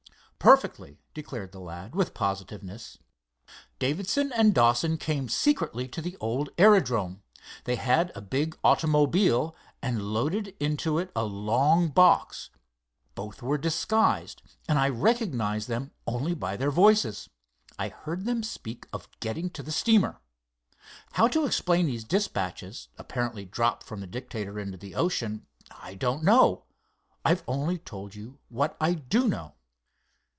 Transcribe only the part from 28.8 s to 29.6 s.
I do know."